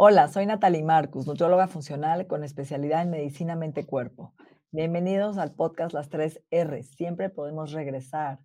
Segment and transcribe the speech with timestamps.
[0.00, 4.32] Hola, soy Natalie Marcus, nutrióloga funcional con especialidad en medicina mente-cuerpo.
[4.70, 6.84] Bienvenidos al podcast Las tres R.
[6.84, 8.38] Siempre podemos regresar,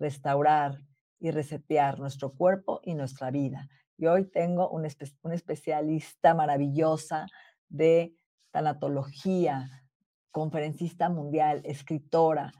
[0.00, 0.80] restaurar
[1.20, 3.68] y resetear nuestro cuerpo y nuestra vida.
[3.96, 7.26] Y hoy tengo una, especialista maravillosa
[7.68, 8.16] de
[8.50, 9.84] tanatología,
[10.32, 12.52] conferencista mundial, escritora.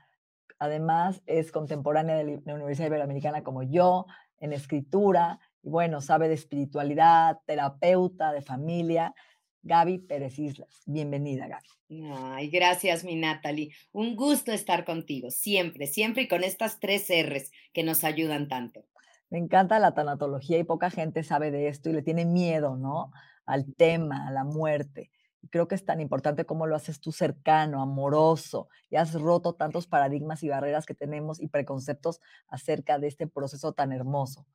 [0.61, 4.07] Además, es contemporánea de la Universidad Iberoamericana como yo,
[4.39, 9.14] en escritura, y bueno, sabe de espiritualidad, terapeuta de familia.
[9.63, 10.81] Gaby Pérez Islas.
[10.86, 12.07] Bienvenida, Gaby.
[12.14, 13.75] Ay, gracias, mi Natalie.
[13.93, 18.86] Un gusto estar contigo, siempre, siempre y con estas tres R's que nos ayudan tanto.
[19.29, 23.13] Me encanta la tanatología y poca gente sabe de esto y le tiene miedo, ¿no?
[23.44, 25.11] Al tema, a la muerte.
[25.43, 29.53] Y creo que es tan importante como lo haces tú cercano, amoroso, y has roto
[29.53, 34.47] tantos paradigmas y barreras que tenemos y preconceptos acerca de este proceso tan hermoso.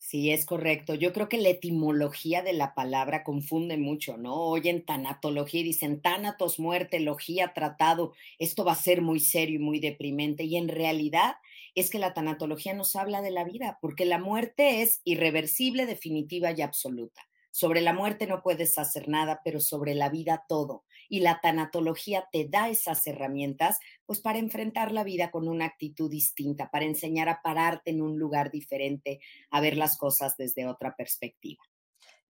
[0.00, 0.94] Sí, es correcto.
[0.94, 4.34] Yo creo que la etimología de la palabra confunde mucho, ¿no?
[4.36, 8.14] Oyen tanatología y dicen tanatos, muerte, logía, tratado.
[8.38, 10.44] Esto va a ser muy serio y muy deprimente.
[10.44, 11.36] Y en realidad
[11.74, 16.52] es que la tanatología nos habla de la vida, porque la muerte es irreversible, definitiva
[16.52, 17.20] y absoluta.
[17.50, 20.84] Sobre la muerte no puedes hacer nada, pero sobre la vida todo.
[21.08, 26.10] Y la tanatología te da esas herramientas, pues para enfrentar la vida con una actitud
[26.10, 30.94] distinta, para enseñar a pararte en un lugar diferente, a ver las cosas desde otra
[30.96, 31.62] perspectiva.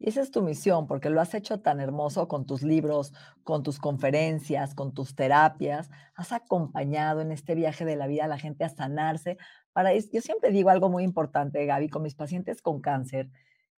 [0.01, 3.13] Y esa es tu misión, porque lo has hecho tan hermoso con tus libros,
[3.43, 5.91] con tus conferencias, con tus terapias.
[6.15, 9.39] Has acompañado en este viaje de la vida a la gente a sanarse.
[9.73, 13.29] Para, yo siempre digo algo muy importante, Gaby, con mis pacientes con cáncer,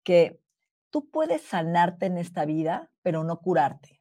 [0.02, 0.40] que
[0.90, 3.99] tú puedes sanarte en esta vida, pero no curarte.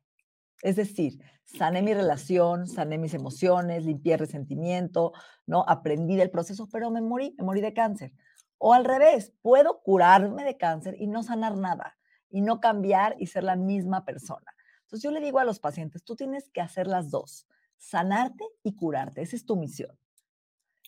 [0.61, 5.13] Es decir, sané mi relación, sané mis emociones, limpié resentimiento,
[5.45, 5.63] ¿no?
[5.67, 8.13] Aprendí del proceso, pero me morí, me morí de cáncer.
[8.57, 11.97] O al revés, puedo curarme de cáncer y no sanar nada,
[12.29, 14.53] y no cambiar y ser la misma persona.
[14.81, 18.75] Entonces yo le digo a los pacientes, tú tienes que hacer las dos, sanarte y
[18.75, 19.97] curarte, esa es tu misión.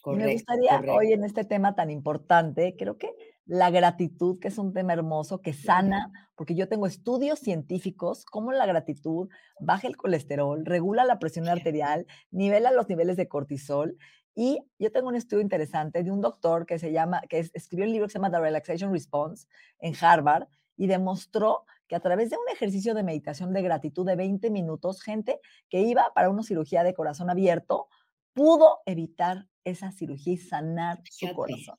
[0.06, 3.16] me gustaría hoy en este tema tan importante, creo que
[3.46, 8.52] la gratitud, que es un tema hermoso, que sana, porque yo tengo estudios científicos cómo
[8.52, 9.29] la gratitud
[9.59, 13.97] baja el colesterol, regula la presión arterial, nivela los niveles de cortisol.
[14.34, 17.91] Y yo tengo un estudio interesante de un doctor que se llama, que escribió un
[17.91, 19.47] libro que se llama The Relaxation Response
[19.80, 20.47] en Harvard
[20.78, 25.01] y demostró que a través de un ejercicio de meditación de gratitud de 20 minutos,
[25.01, 27.90] gente que iba para una cirugía de corazón abierto
[28.34, 31.75] pudo evitar esa cirugía y sanar su corazón.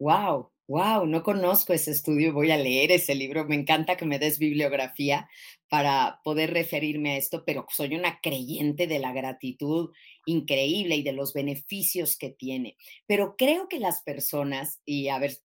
[0.00, 4.18] Wow, wow, no conozco ese estudio, voy a leer ese libro, me encanta que me
[4.18, 5.28] des bibliografía
[5.68, 9.90] para poder referirme a esto, pero soy una creyente de la gratitud
[10.24, 12.78] increíble y de los beneficios que tiene.
[13.06, 15.36] Pero creo que las personas, y a ver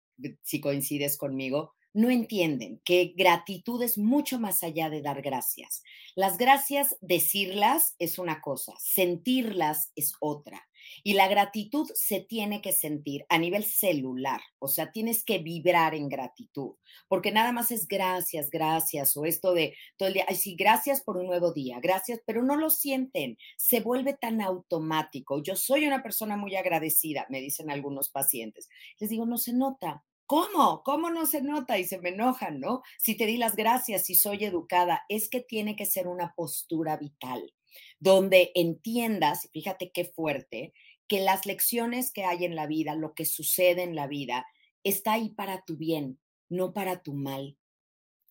[0.45, 5.83] si coincides conmigo, no entienden que gratitud es mucho más allá de dar gracias.
[6.15, 10.65] Las gracias, decirlas es una cosa, sentirlas es otra.
[11.03, 15.95] Y la gratitud se tiene que sentir a nivel celular, o sea, tienes que vibrar
[15.95, 16.77] en gratitud,
[17.09, 21.03] porque nada más es gracias, gracias, o esto de todo el día, ay, sí, gracias
[21.03, 25.43] por un nuevo día, gracias, pero no lo sienten, se vuelve tan automático.
[25.43, 28.69] Yo soy una persona muy agradecida, me dicen algunos pacientes.
[28.99, 30.83] Les digo, no se nota, ¿Cómo?
[30.85, 31.79] ¿Cómo no se nota?
[31.79, 32.83] Y se me enojan, ¿no?
[32.99, 36.97] Si te di las gracias, si soy educada, es que tiene que ser una postura
[36.97, 37.53] vital
[37.99, 40.73] donde entiendas, fíjate qué fuerte,
[41.09, 44.47] que las lecciones que hay en la vida, lo que sucede en la vida,
[44.83, 46.19] está ahí para tu bien,
[46.49, 47.57] no para tu mal.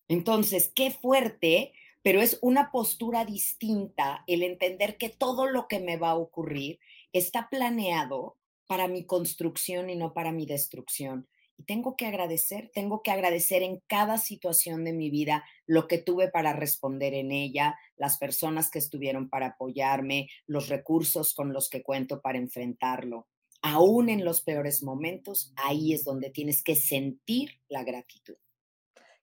[0.08, 1.72] Entonces, qué fuerte,
[2.02, 6.78] pero es una postura distinta el entender que todo lo que me va a ocurrir
[7.12, 11.28] está planeado para mi construcción y no para mi destrucción.
[11.56, 15.98] Y tengo que agradecer, tengo que agradecer en cada situación de mi vida lo que
[15.98, 21.68] tuve para responder en ella, las personas que estuvieron para apoyarme, los recursos con los
[21.68, 23.28] que cuento para enfrentarlo.
[23.62, 28.36] Aún en los peores momentos, ahí es donde tienes que sentir la gratitud.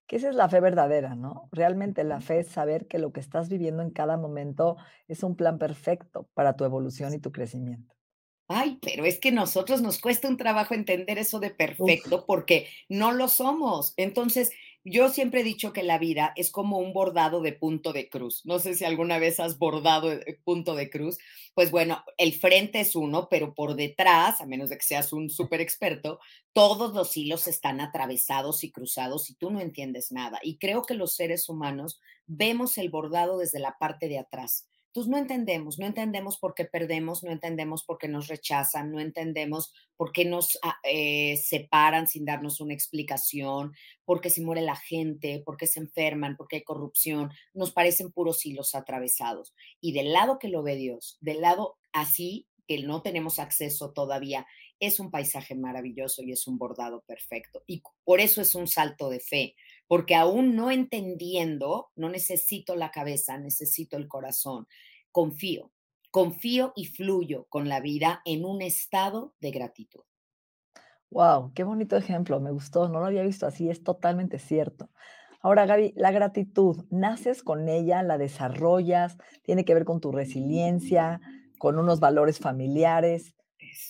[0.06, 1.48] Que esa es la fe verdadera, ¿no?
[1.52, 4.76] Realmente la fe es saber que lo que estás viviendo en cada momento
[5.06, 7.94] es un plan perfecto para tu evolución y tu crecimiento.
[8.48, 13.12] Ay, pero es que nosotros nos cuesta un trabajo entender eso de perfecto porque no
[13.12, 13.94] lo somos.
[13.96, 14.50] Entonces,
[14.84, 18.42] yo siempre he dicho que la vida es como un bordado de punto de cruz.
[18.44, 20.10] No sé si alguna vez has bordado
[20.44, 21.18] punto de cruz.
[21.54, 25.30] Pues bueno, el frente es uno, pero por detrás, a menos de que seas un
[25.30, 26.18] súper experto,
[26.52, 30.40] todos los hilos están atravesados y cruzados y tú no entiendes nada.
[30.42, 35.10] Y creo que los seres humanos vemos el bordado desde la parte de atrás Entonces
[35.10, 39.72] no entendemos, no entendemos por qué perdemos, no entendemos por qué nos rechazan, no entendemos
[39.96, 43.72] por qué nos ah, eh, separan sin darnos una explicación,
[44.04, 47.30] por qué se muere la gente, por qué se enferman, por qué hay corrupción.
[47.54, 49.54] Nos parecen puros hilos atravesados.
[49.80, 54.46] Y del lado que lo ve Dios, del lado así que no tenemos acceso todavía,
[54.80, 57.62] es un paisaje maravilloso y es un bordado perfecto.
[57.66, 59.54] Y por eso es un salto de fe,
[59.86, 64.66] porque aún no entendiendo, no necesito la cabeza, necesito el corazón.
[65.10, 65.72] Confío,
[66.10, 70.02] confío y fluyo con la vida en un estado de gratitud.
[71.10, 74.88] Wow, qué bonito ejemplo, me gustó, no lo había visto así, es totalmente cierto.
[75.42, 81.20] Ahora, Gaby, la gratitud, ¿naces con ella, la desarrollas, tiene que ver con tu resiliencia,
[81.62, 83.36] con unos valores familiares,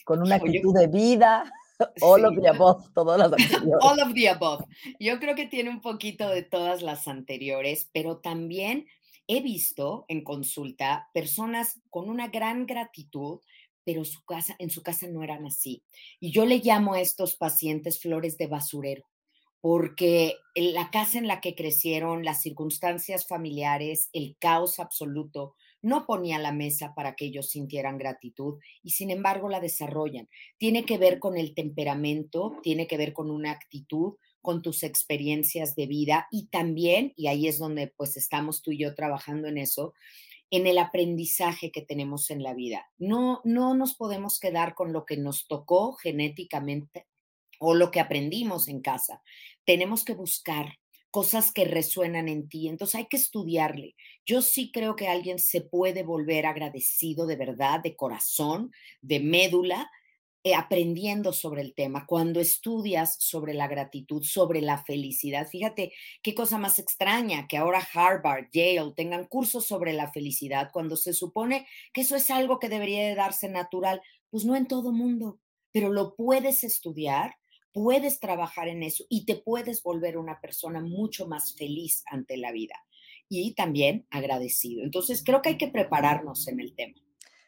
[0.05, 1.51] con una actitud de vida?
[2.03, 3.79] All of the above, todas las anteriores.
[3.81, 4.63] All of the above.
[5.01, 8.89] Yo creo que tiene un poquito de todas las anteriores, pero también
[9.27, 13.41] he visto en consulta personas con una gran gratitud,
[13.85, 15.83] pero su casa, en su casa no eran así.
[16.21, 19.07] Y yo le llamo a estos pacientes flores de basurero,
[19.63, 26.39] porque la casa en la que crecieron, las circunstancias familiares, el caos absoluto, no ponía
[26.39, 30.29] la mesa para que ellos sintieran gratitud y sin embargo la desarrollan.
[30.57, 35.75] Tiene que ver con el temperamento, tiene que ver con una actitud, con tus experiencias
[35.75, 39.59] de vida y también, y ahí es donde pues estamos tú y yo trabajando en
[39.59, 39.93] eso,
[40.51, 42.91] en el aprendizaje que tenemos en la vida.
[42.99, 47.07] No, no nos podemos quedar con lo que nos tocó genéticamente
[47.59, 49.23] o lo que aprendimos en casa.
[49.65, 50.79] Tenemos que buscar
[51.13, 52.69] cosas que resuenan en ti.
[52.69, 53.95] Entonces hay que estudiarle.
[54.27, 58.73] Yo sí creo que alguien se puede volver agradecido de verdad, de corazón,
[59.03, 59.91] de médula,
[60.43, 62.07] eh, aprendiendo sobre el tema.
[62.07, 65.93] Cuando estudias sobre la gratitud, sobre la felicidad, fíjate
[66.23, 71.13] qué cosa más extraña que ahora Harvard, Yale tengan cursos sobre la felicidad cuando se
[71.13, 74.03] supone que eso es algo que debería de darse natural.
[74.31, 75.39] Pues no en todo mundo,
[75.73, 77.37] pero lo puedes estudiar
[77.73, 82.53] puedes trabajar en eso y te puedes volver una persona mucho más feliz ante la
[82.53, 82.75] vida
[83.29, 84.83] y también agradecido.
[84.85, 86.99] Entonces, creo que hay que prepararnos en el tema.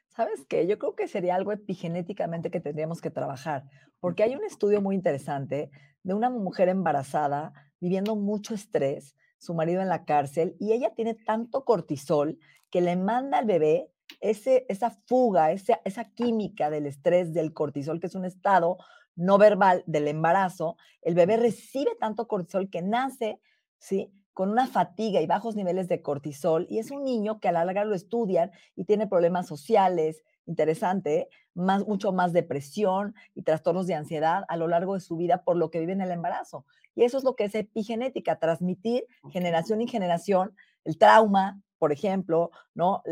[0.08, 0.66] ¿Sabes qué?
[0.66, 3.64] Yo creo que sería algo epigenéticamente que tendríamos que trabajar,
[4.00, 5.70] porque hay un estudio muy interesante
[6.02, 11.14] de una mujer embarazada viviendo mucho estrés, su marido en la cárcel, y ella tiene
[11.14, 12.38] tanto cortisol
[12.70, 13.90] que le manda al bebé
[14.20, 18.78] ese, esa fuga, esa, esa química del estrés, del cortisol, que es un estado
[19.16, 23.40] no verbal del embarazo, el bebé recibe tanto cortisol que nace,
[23.78, 24.12] ¿sí?
[24.32, 27.64] Con una fatiga y bajos niveles de cortisol y es un niño que a la
[27.64, 33.94] larga lo estudian y tiene problemas sociales, interesante, más, mucho más depresión y trastornos de
[33.94, 36.66] ansiedad a lo largo de su vida por lo que vive en el embarazo.
[36.96, 42.50] Y eso es lo que es epigenética, transmitir generación en generación el trauma, por ejemplo,
[42.72, 43.02] ¿no?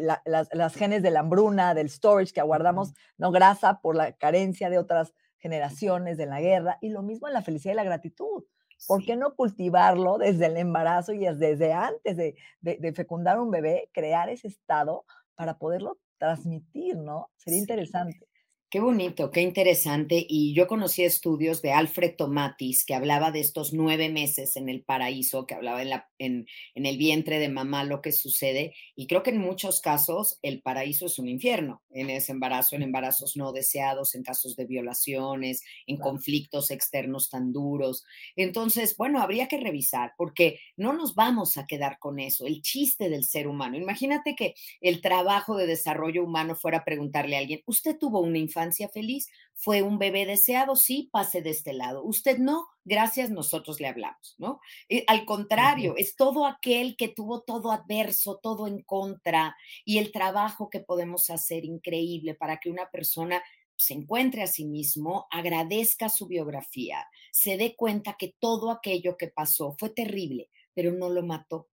[0.00, 3.30] las, genes de la hambruna, del storage que aguardamos, ¿no?
[3.30, 7.42] Grasa por la carencia de otras generaciones de la guerra, y lo mismo en la
[7.42, 8.42] felicidad y la gratitud.
[8.88, 13.88] ¿Por qué no cultivarlo desde el embarazo y desde antes de, de, fecundar un bebé,
[13.94, 15.04] crear ese estado
[15.36, 17.30] para poderlo transmitir, ¿no?
[17.36, 18.26] Sería interesante.
[18.70, 20.26] Qué bonito, qué interesante.
[20.28, 24.82] Y yo conocí estudios de Alfred Tomatis que hablaba de estos nueve meses en el
[24.82, 28.74] paraíso, que hablaba en, la, en, en, el vientre de mamá lo que sucede.
[28.94, 32.82] Y creo que en muchos casos el paraíso es un infierno, en ese embarazo, en
[32.82, 38.04] embarazos no deseados, en casos de violaciones, en conflictos externos tan duros.
[38.36, 43.08] Entonces, bueno, habría que revisar porque no nos vamos a quedar con eso, el chiste
[43.08, 43.78] del ser humano.
[43.78, 48.57] Imagínate que el trabajo de desarrollo humano fuera preguntarle a alguien, ¿usted tuvo una infancia?
[48.92, 49.28] Feliz.
[49.54, 52.04] Fue un bebé deseado, sí, pase de este lado.
[52.04, 54.60] Usted no, gracias, nosotros le hablamos, ¿no?
[54.88, 60.12] Eh, al contrario, es todo aquel que tuvo todo adverso, todo en contra y el
[60.12, 63.42] trabajo que podemos hacer increíble para que una persona
[63.76, 69.28] se encuentre a sí mismo, agradezca su biografía, se dé cuenta que todo aquello que
[69.28, 71.68] pasó fue terrible, pero no lo mató.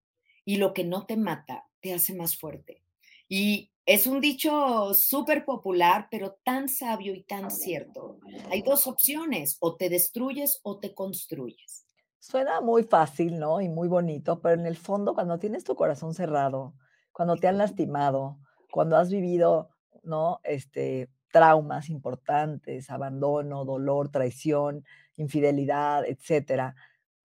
[0.45, 2.83] Y lo que no te mata te hace más fuerte.
[3.27, 8.19] Y es un dicho súper popular, pero tan sabio y tan cierto.
[8.49, 11.85] Hay dos opciones, o te destruyes o te construyes.
[12.19, 13.61] Suena muy fácil, ¿no?
[13.61, 16.73] Y muy bonito, pero en el fondo, cuando tienes tu corazón cerrado,
[17.11, 18.39] cuando te han lastimado,
[18.71, 19.69] cuando has vivido,
[20.03, 20.39] ¿no?
[20.43, 24.83] Este, traumas importantes, abandono, dolor, traición,
[25.15, 26.75] infidelidad, etcétera,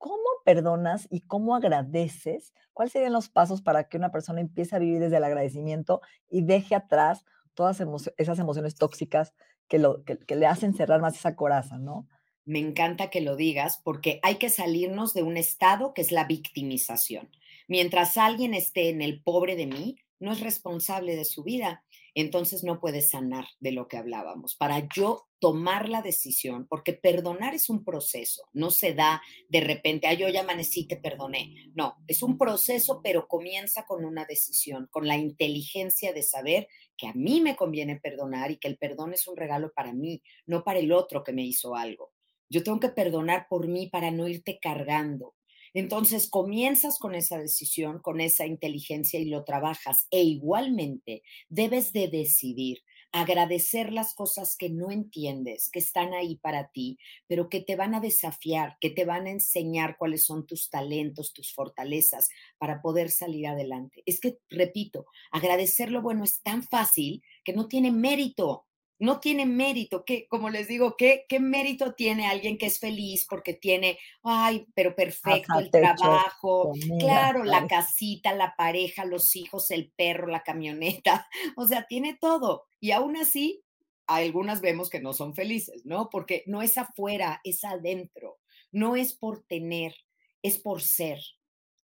[0.01, 2.55] ¿cómo perdonas y cómo agradeces?
[2.73, 6.41] ¿Cuáles serían los pasos para que una persona empiece a vivir desde el agradecimiento y
[6.41, 7.83] deje atrás todas
[8.17, 9.35] esas emociones tóxicas
[9.69, 9.79] que,
[10.27, 12.09] que, le hacen cerrar más esa coraza, ¿no?
[12.47, 16.25] Me encanta que lo digas porque hay que salirnos de un estado que es la
[16.25, 17.29] victimización.
[17.69, 22.65] Mientras alguien esté en el pobre de mí, no es responsable de su vida, entonces
[22.65, 24.55] no puede sanar de lo que hablábamos.
[24.57, 30.07] Para yo tomar la decisión, porque perdonar es un proceso, no se da de repente,
[30.07, 31.55] ah, yo ya amanecí, te perdoné.
[31.75, 37.07] No, es un proceso, pero comienza con una decisión, con la inteligencia de saber que
[37.07, 40.63] a mí me conviene perdonar y que el perdón es un regalo para mí, no
[40.63, 42.13] para el otro que me hizo algo.
[42.51, 45.35] Yo tengo que perdonar por mí para no irte cargando,
[45.75, 50.07] entonces comienzas con esa decisión, con esa inteligencia y lo trabajas.
[50.11, 52.79] E igualmente debes de decidir
[53.13, 57.95] agradecer las cosas que no entiendes, que están ahí para ti, pero que te van
[57.95, 63.11] a desafiar, que te van a enseñar cuáles son tus talentos, tus fortalezas para poder
[63.11, 64.03] salir adelante.
[64.07, 68.67] Es que, repito, agradecer lo bueno es tan fácil que no tiene mérito
[69.01, 70.05] no tiene mérito.
[70.05, 74.67] ¿Qué, como les digo, ¿qué, ¿qué mérito tiene alguien que es feliz porque tiene, ay,
[74.75, 81.29] pero perfecto, el trabajo, claro, la casita, la pareja, los hijos, el perro, la camioneta,
[81.57, 82.67] o sea, tiene todo.
[82.79, 83.65] Y aún así,
[84.07, 86.11] algunas vemos que no son felices, ¿no?
[86.11, 88.39] Porque no es afuera, es adentro.
[88.71, 89.95] No es por tener,
[90.43, 91.21] es por ser.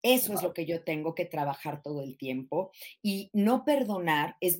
[0.03, 2.71] Eso es lo que yo tengo que trabajar todo el tiempo.
[3.01, 4.57] Y no perdonar es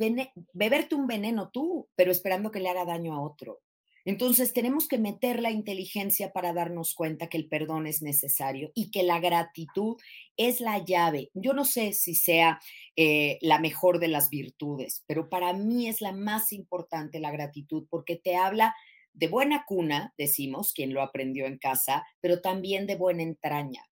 [0.53, 3.62] beberte un veneno tú, pero esperando que le haga daño a otro.
[4.03, 8.89] Entonces tenemos que meter la inteligencia para darnos cuenta que el perdón es necesario y
[8.89, 9.98] que la gratitud
[10.38, 11.29] es la llave.
[11.33, 12.60] Yo no sé si sea
[12.95, 17.86] eh, la mejor de las virtudes, pero para mí es la más importante la gratitud
[17.89, 18.75] porque te habla
[19.13, 23.90] de buena cuna, decimos, quien lo aprendió en casa, pero también de buena entraña.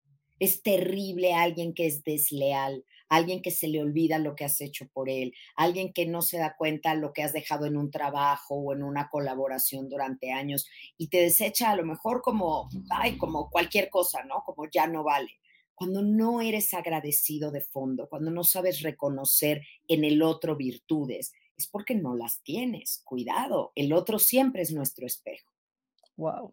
[0.42, 4.88] Es terrible alguien que es desleal, alguien que se le olvida lo que has hecho
[4.92, 8.56] por él, alguien que no se da cuenta lo que has dejado en un trabajo
[8.56, 10.66] o en una colaboración durante años
[10.98, 14.42] y te desecha a lo mejor como, ay, como cualquier cosa, ¿no?
[14.44, 15.30] Como ya no vale.
[15.76, 21.68] Cuando no eres agradecido de fondo, cuando no sabes reconocer en el otro virtudes, es
[21.68, 23.00] porque no las tienes.
[23.04, 25.52] Cuidado, el otro siempre es nuestro espejo.
[26.16, 26.52] Wow.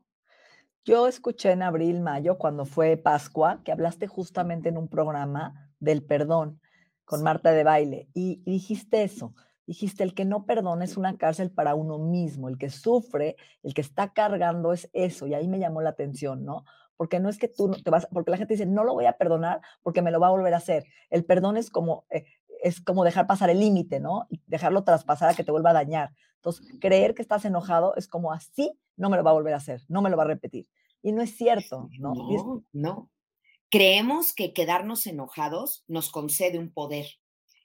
[0.85, 6.03] Yo escuché en abril, mayo, cuando fue Pascua, que hablaste justamente en un programa del
[6.03, 6.61] perdón
[7.03, 9.33] con Marta de Baile y, dijiste eso.
[9.65, 13.73] Dijiste, el que no perdona es una cárcel para uno mismo, el que sufre, el
[13.75, 15.27] que está cargando es eso.
[15.27, 16.63] Y ahí me llamó la atención, ¿no?
[16.97, 19.17] Porque no es que tú te vas, porque la gente dice, no lo voy a
[19.17, 20.85] perdonar porque me lo va a volver a hacer.
[21.11, 22.25] El perdón es como, eh,
[22.63, 24.27] es como dejar pasar el límite, ¿no?
[24.47, 26.11] Dejarlo traspasar a que te vuelva a dañar.
[26.35, 29.57] Entonces, creer que estás enojado es como así, no me lo va a volver a
[29.57, 30.67] hacer, no me lo va a repetir.
[31.01, 32.13] Y no es cierto, ¿no?
[32.13, 33.09] No, no.
[33.71, 37.07] Creemos que quedarnos enojados nos concede un poder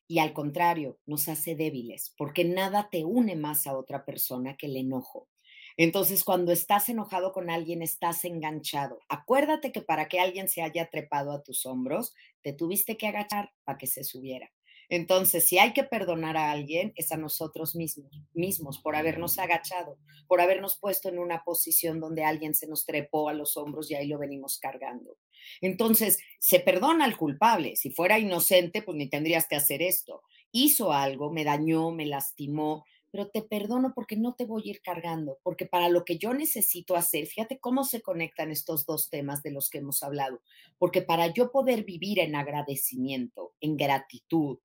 [0.07, 4.67] y al contrario, nos hace débiles, porque nada te une más a otra persona que
[4.67, 5.29] el enojo.
[5.77, 9.01] Entonces, cuando estás enojado con alguien, estás enganchado.
[9.09, 13.53] Acuérdate que para que alguien se haya trepado a tus hombros, te tuviste que agachar
[13.65, 14.53] para que se subiera.
[14.95, 19.99] Entonces, si hay que perdonar a alguien, es a nosotros mismos, mismos por habernos agachado,
[20.29, 23.97] por habernos puesto en una posición donde alguien se nos trepó a los hombros y
[23.97, 25.17] ahí lo venimos cargando.
[25.61, 27.75] Entonces, se perdona al culpable.
[27.75, 30.23] Si fuera inocente, pues ni tendrías que hacer esto.
[30.53, 32.85] Hizo algo, me dañó, me lastimó,
[33.15, 36.35] pero te perdono porque no te voy a ir cargando, porque para lo que yo
[36.35, 40.41] necesito hacer, fíjate cómo se conectan estos dos temas de los que hemos hablado,
[40.79, 44.59] porque para yo poder vivir en agradecimiento, en gratitud,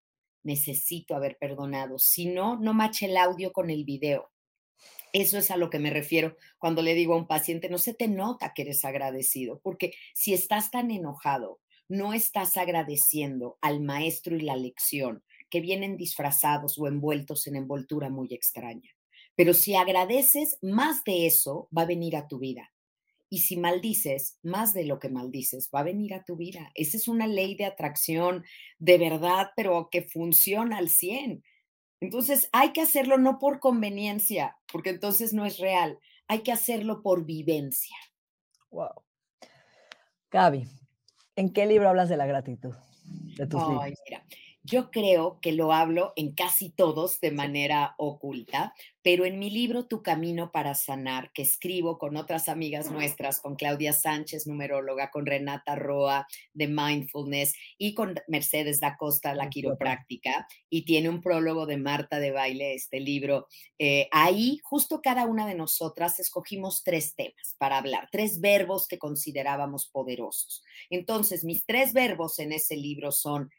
[0.44, 2.00] necesito haber perdonado.
[2.00, 4.32] Si no, no mache el audio con el video.
[5.12, 7.94] Eso es a lo que me refiero cuando le digo a un paciente, no se
[7.94, 14.36] te nota que eres agradecido, porque si estás tan enojado, no estás agradeciendo al maestro
[14.36, 18.92] y la lección que vienen disfrazados o envueltos en envoltura muy extraña.
[19.36, 22.72] Pero si agradeces, más de eso va a venir a tu vida.
[23.30, 26.72] Y si maldices, más de lo que maldices va a venir a tu vida.
[26.74, 28.44] Esa es una ley de atracción
[28.80, 31.44] de verdad, pero que funciona al 100.
[32.02, 36.00] Entonces hay que hacerlo no por conveniencia, porque entonces no es real.
[36.28, 37.96] Hay que hacerlo por vivencia.
[38.72, 39.04] Wow.
[40.32, 40.68] Gaby,
[41.36, 42.74] ¿en qué libro hablas de la gratitud?
[43.38, 44.24] De tus Ay, Mira,
[44.70, 49.88] yo creo que lo hablo en casi todos de manera oculta, pero en mi libro
[49.88, 55.26] Tu Camino para Sanar, que escribo con otras amigas nuestras, con Claudia Sánchez, numeróloga, con
[55.26, 61.66] Renata Roa de Mindfulness y con Mercedes da Costa, la quiropráctica, y tiene un prólogo
[61.66, 63.48] de Marta de Baile, este libro.
[63.80, 69.00] Eh, ahí, justo cada una de nosotras escogimos tres temas para hablar, tres verbos que
[69.00, 70.62] considerábamos poderosos.
[70.92, 73.50] Entonces, mis tres verbos en ese libro son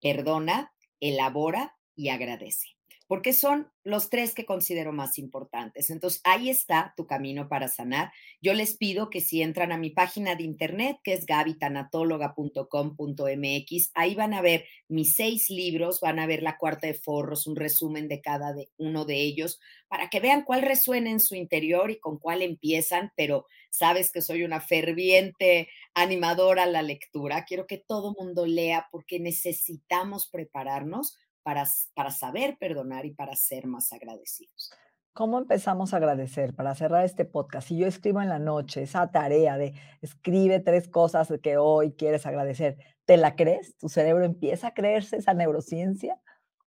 [0.00, 2.77] perdona, elabora y agradece.
[3.08, 5.88] Porque son los tres que considero más importantes.
[5.88, 8.12] Entonces, ahí está tu camino para sanar.
[8.42, 14.14] Yo les pido que si entran a mi página de internet, que es gabitanatóloga.com.mx, ahí
[14.14, 18.08] van a ver mis seis libros, van a ver la cuarta de forros, un resumen
[18.08, 22.18] de cada uno de ellos, para que vean cuál resuena en su interior y con
[22.18, 27.46] cuál empiezan, pero sabes que soy una ferviente animadora a la lectura.
[27.46, 31.66] Quiero que todo mundo lea porque necesitamos prepararnos para,
[32.10, 34.70] saber perdonar y para ser más agradecidos.
[35.12, 37.68] ¿Cómo empezamos a agradecer para cerrar este podcast?
[37.68, 42.24] Si yo escribo en la noche esa tarea de escribe tres cosas que hoy quieres
[42.26, 43.76] agradecer, ¿te la crees?
[43.78, 46.20] ¿Tu cerebro empieza a creerse esa neurociencia?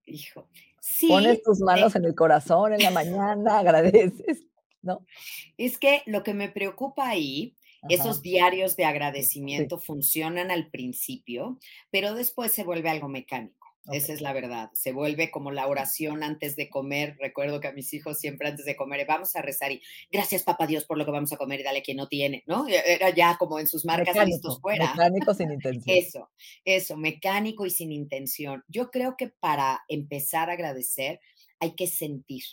[0.07, 0.49] Hijo,
[0.81, 1.09] sí.
[1.09, 4.47] Pones tus manos en el corazón en la mañana, agradeces,
[4.81, 5.05] ¿no?
[5.59, 7.57] Es que lo que me preocupa ahí
[7.88, 11.59] esos diarios de agradecimiento funcionan al principio,
[11.90, 13.60] pero después se vuelve algo mecánico.
[13.87, 14.71] Esa es la verdad.
[14.73, 17.17] Se vuelve como la oración antes de comer.
[17.19, 20.67] Recuerdo que a mis hijos siempre antes de comer, vamos a rezar y gracias papá
[20.67, 22.67] Dios por lo que vamos a comer y dale quien no tiene, ¿no?
[22.69, 24.93] Era ya como en sus marcas listos fuera.
[24.93, 25.97] Mecánico sin intención.
[25.97, 26.31] Eso,
[26.65, 28.65] eso, mecánico y sin intención.
[28.69, 31.21] Yo creo que para empezar a agradecer
[31.59, 32.45] hay que sentir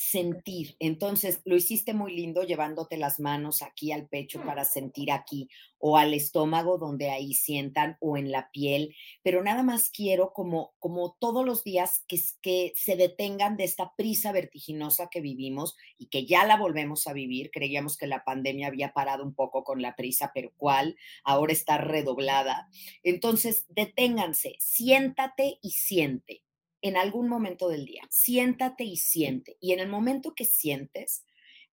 [0.00, 0.76] sentir.
[0.78, 5.98] Entonces, lo hiciste muy lindo llevándote las manos aquí al pecho para sentir aquí o
[5.98, 11.18] al estómago donde ahí sientan o en la piel, pero nada más quiero como como
[11.20, 16.24] todos los días que, que se detengan de esta prisa vertiginosa que vivimos y que
[16.24, 17.50] ya la volvemos a vivir.
[17.50, 21.76] Creíamos que la pandemia había parado un poco con la prisa, pero cuál, ahora está
[21.76, 22.70] redoblada.
[23.02, 26.42] Entonces, deténganse, siéntate y siente
[26.82, 28.02] en algún momento del día.
[28.10, 29.56] Siéntate y siente.
[29.60, 31.24] Y en el momento que sientes,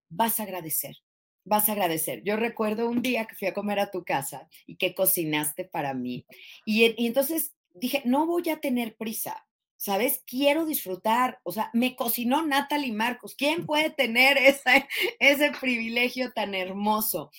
[0.08, 0.96] vas a agradecer.
[1.44, 2.22] Vas a agradecer.
[2.24, 5.94] Yo recuerdo un día que fui a comer a tu casa y que cocinaste para
[5.94, 6.26] mí.
[6.64, 9.46] Y, entonces dije, no voy a tener prisa.
[9.78, 10.22] ¿Sabes?
[10.26, 11.38] Quiero disfrutar.
[11.42, 13.34] O sea, me cocinó Natalie Marcos.
[13.34, 14.88] ¿Quién puede tener ese,
[15.20, 17.30] ese privilegio tan hermoso?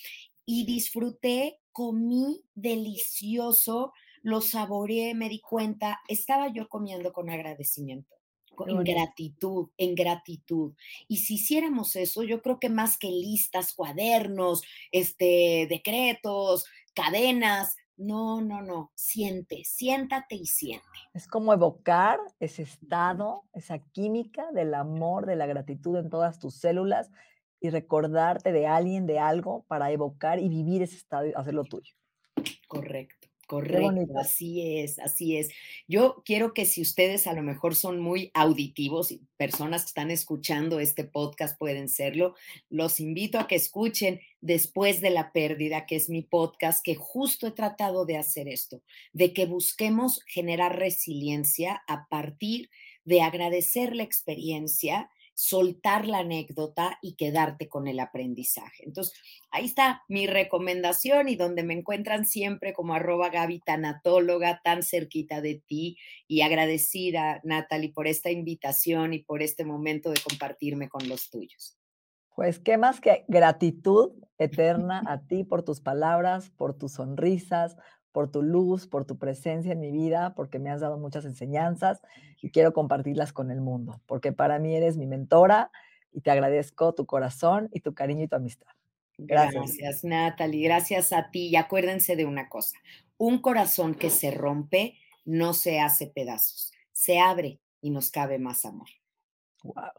[0.46, 8.16] Y disfruté, comí delicioso lo saboreé, me di cuenta, estaba yo comiendo con agradecimiento,
[8.66, 10.74] en gratitud, en gratitud.
[11.06, 18.40] Y si hiciéramos eso, yo creo que más que listas, cuadernos, este, decretos, cadenas, no,
[18.40, 20.86] no, no, siente, siéntate y siente.
[21.14, 26.54] Es como evocar ese estado, esa química del amor, de la gratitud en todas tus
[26.54, 27.10] células
[27.60, 31.92] y recordarte de alguien, de algo, para evocar y vivir ese estado y hacerlo tuyo.
[32.68, 33.17] Correcto.
[33.48, 35.48] Correcto, así es, así es.
[35.86, 40.10] Yo quiero que si ustedes a lo mejor son muy auditivos y personas que están
[40.10, 42.34] escuchando este podcast pueden serlo,
[42.68, 47.46] los invito a que escuchen después de la pérdida, que es mi podcast, que justo
[47.46, 48.82] he tratado de hacer esto,
[49.14, 52.68] de que busquemos generar resiliencia a partir
[53.06, 55.08] de agradecer la experiencia
[55.38, 58.82] soltar la anécdota y quedarte con el aprendizaje.
[58.84, 59.16] Entonces,
[59.52, 65.40] ahí está mi recomendación y donde me encuentran siempre como arroba Gaby Tanatóloga, tan cerquita
[65.40, 65.96] de ti
[66.26, 71.78] y agradecida, Natalie, por esta invitación y por este momento de compartirme con los tuyos.
[72.34, 77.76] Pues qué más que gratitud eterna a ti por tus palabras, por tus sonrisas,
[78.18, 82.02] por tu luz, por tu presencia en mi vida, porque me has dado muchas enseñanzas
[82.42, 85.70] y quiero compartirlas con el mundo, porque para mí eres mi mentora
[86.10, 88.72] y te agradezco tu corazón y tu cariño y tu amistad.
[89.18, 89.54] Gracias.
[89.54, 90.64] Gracias, Natalie.
[90.64, 91.46] Gracias a ti.
[91.46, 92.76] Y acuérdense de una cosa,
[93.18, 98.64] un corazón que se rompe no se hace pedazos, se abre y nos cabe más
[98.64, 98.88] amor.
[99.62, 99.92] Wow.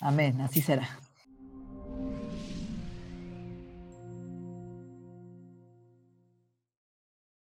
[0.00, 0.88] Amén, así será.